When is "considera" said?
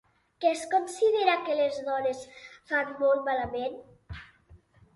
0.71-1.35